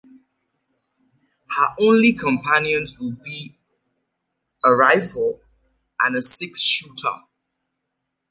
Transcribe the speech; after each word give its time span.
Her 1.55 1.75
only 1.79 2.13
companions 2.13 2.99
will 2.99 3.17
be 3.23 3.55
a 4.65 4.73
rifle 4.73 5.41
and 5.99 6.15
a 6.17 6.23
six 6.23 6.59
shooter. 6.59 7.21